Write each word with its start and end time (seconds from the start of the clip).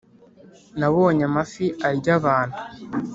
Nabonye 0.79 1.23
amafi 1.29 1.65
arya 1.87 2.13
abantu 2.19 2.57